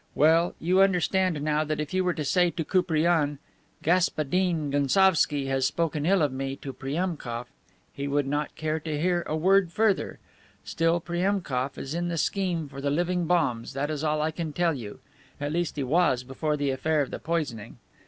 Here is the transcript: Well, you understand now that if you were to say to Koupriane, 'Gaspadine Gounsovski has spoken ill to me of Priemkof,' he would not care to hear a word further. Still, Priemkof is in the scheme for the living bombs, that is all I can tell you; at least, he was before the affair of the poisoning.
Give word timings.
Well, 0.15 0.55
you 0.59 0.81
understand 0.81 1.39
now 1.43 1.63
that 1.63 1.79
if 1.79 1.93
you 1.93 2.03
were 2.03 2.15
to 2.15 2.25
say 2.25 2.49
to 2.49 2.65
Koupriane, 2.65 3.37
'Gaspadine 3.83 4.71
Gounsovski 4.71 5.45
has 5.45 5.67
spoken 5.67 6.07
ill 6.07 6.21
to 6.21 6.29
me 6.29 6.53
of 6.53 6.79
Priemkof,' 6.79 7.45
he 7.93 8.07
would 8.07 8.25
not 8.25 8.55
care 8.55 8.79
to 8.79 8.99
hear 8.99 9.21
a 9.27 9.35
word 9.37 9.71
further. 9.71 10.17
Still, 10.63 10.99
Priemkof 11.01 11.77
is 11.77 11.93
in 11.93 12.07
the 12.07 12.17
scheme 12.17 12.67
for 12.67 12.81
the 12.81 12.89
living 12.89 13.27
bombs, 13.27 13.73
that 13.73 13.91
is 13.91 14.03
all 14.03 14.23
I 14.23 14.31
can 14.31 14.53
tell 14.53 14.73
you; 14.73 15.01
at 15.39 15.53
least, 15.53 15.75
he 15.75 15.83
was 15.83 16.23
before 16.23 16.57
the 16.57 16.71
affair 16.71 17.03
of 17.03 17.11
the 17.11 17.19
poisoning. 17.19 17.77